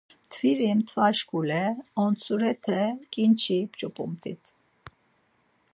[0.25, 1.63] Mtviri mtva şǩule
[2.03, 4.43] ontsurete ǩinçi p̌ç̌opumt̆it.